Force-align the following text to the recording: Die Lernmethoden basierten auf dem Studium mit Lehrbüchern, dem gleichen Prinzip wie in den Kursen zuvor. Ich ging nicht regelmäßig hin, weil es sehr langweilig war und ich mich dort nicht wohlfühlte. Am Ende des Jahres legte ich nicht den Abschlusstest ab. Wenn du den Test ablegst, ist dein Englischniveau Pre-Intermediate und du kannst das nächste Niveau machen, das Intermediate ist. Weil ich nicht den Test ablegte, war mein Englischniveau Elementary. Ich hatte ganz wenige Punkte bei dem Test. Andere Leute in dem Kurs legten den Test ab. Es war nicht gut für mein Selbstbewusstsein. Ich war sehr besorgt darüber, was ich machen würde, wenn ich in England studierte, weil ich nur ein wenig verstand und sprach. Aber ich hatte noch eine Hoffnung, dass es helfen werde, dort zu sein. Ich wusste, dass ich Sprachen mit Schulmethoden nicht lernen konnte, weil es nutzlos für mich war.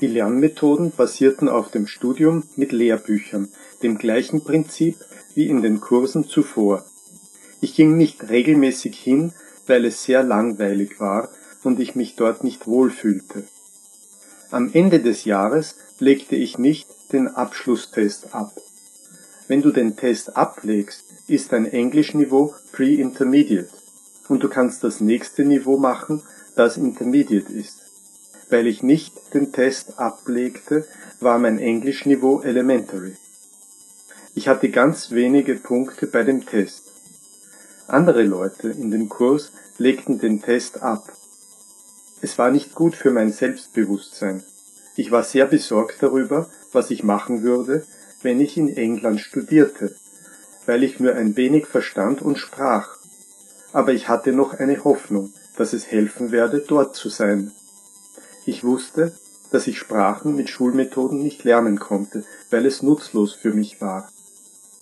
Die 0.00 0.06
Lernmethoden 0.06 0.92
basierten 0.92 1.48
auf 1.48 1.72
dem 1.72 1.88
Studium 1.88 2.44
mit 2.54 2.70
Lehrbüchern, 2.70 3.48
dem 3.82 3.98
gleichen 3.98 4.44
Prinzip 4.44 4.96
wie 5.34 5.48
in 5.48 5.60
den 5.60 5.80
Kursen 5.80 6.28
zuvor. 6.28 6.84
Ich 7.60 7.74
ging 7.74 7.96
nicht 7.96 8.28
regelmäßig 8.28 8.96
hin, 8.96 9.32
weil 9.66 9.84
es 9.84 10.04
sehr 10.04 10.22
langweilig 10.22 11.00
war 11.00 11.30
und 11.64 11.80
ich 11.80 11.96
mich 11.96 12.14
dort 12.14 12.44
nicht 12.44 12.68
wohlfühlte. 12.68 13.42
Am 14.50 14.70
Ende 14.72 15.00
des 15.00 15.24
Jahres 15.24 15.74
legte 15.98 16.36
ich 16.36 16.58
nicht 16.58 16.88
den 17.12 17.26
Abschlusstest 17.26 18.34
ab. 18.34 18.52
Wenn 19.48 19.62
du 19.62 19.72
den 19.72 19.96
Test 19.96 20.36
ablegst, 20.36 21.04
ist 21.26 21.52
dein 21.52 21.66
Englischniveau 21.66 22.54
Pre-Intermediate 22.70 23.68
und 24.28 24.44
du 24.44 24.48
kannst 24.48 24.84
das 24.84 25.00
nächste 25.00 25.44
Niveau 25.44 25.76
machen, 25.76 26.22
das 26.54 26.76
Intermediate 26.76 27.52
ist. 27.52 27.87
Weil 28.50 28.66
ich 28.66 28.82
nicht 28.82 29.34
den 29.34 29.52
Test 29.52 29.98
ablegte, 29.98 30.86
war 31.20 31.38
mein 31.38 31.58
Englischniveau 31.58 32.40
Elementary. 32.42 33.16
Ich 34.34 34.48
hatte 34.48 34.70
ganz 34.70 35.10
wenige 35.10 35.56
Punkte 35.56 36.06
bei 36.06 36.22
dem 36.22 36.46
Test. 36.46 36.84
Andere 37.88 38.22
Leute 38.22 38.68
in 38.68 38.90
dem 38.90 39.08
Kurs 39.08 39.52
legten 39.78 40.18
den 40.18 40.42
Test 40.42 40.82
ab. 40.82 41.12
Es 42.20 42.38
war 42.38 42.50
nicht 42.50 42.74
gut 42.74 42.94
für 42.94 43.10
mein 43.10 43.32
Selbstbewusstsein. 43.32 44.42
Ich 44.96 45.10
war 45.10 45.22
sehr 45.22 45.46
besorgt 45.46 46.02
darüber, 46.02 46.50
was 46.72 46.90
ich 46.90 47.04
machen 47.04 47.42
würde, 47.42 47.84
wenn 48.22 48.40
ich 48.40 48.56
in 48.56 48.76
England 48.76 49.20
studierte, 49.20 49.94
weil 50.66 50.82
ich 50.82 50.98
nur 50.98 51.14
ein 51.14 51.36
wenig 51.36 51.66
verstand 51.66 52.20
und 52.20 52.38
sprach. 52.38 52.98
Aber 53.72 53.92
ich 53.92 54.08
hatte 54.08 54.32
noch 54.32 54.54
eine 54.54 54.82
Hoffnung, 54.84 55.32
dass 55.56 55.72
es 55.72 55.86
helfen 55.86 56.32
werde, 56.32 56.60
dort 56.60 56.96
zu 56.96 57.08
sein. 57.08 57.52
Ich 58.48 58.64
wusste, 58.64 59.12
dass 59.50 59.66
ich 59.66 59.76
Sprachen 59.78 60.34
mit 60.34 60.48
Schulmethoden 60.48 61.22
nicht 61.22 61.44
lernen 61.44 61.78
konnte, 61.78 62.24
weil 62.48 62.64
es 62.64 62.82
nutzlos 62.82 63.34
für 63.34 63.52
mich 63.52 63.82
war. 63.82 64.10